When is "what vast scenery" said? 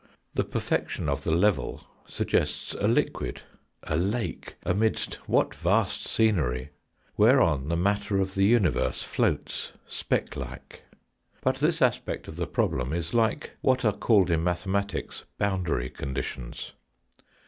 5.29-6.71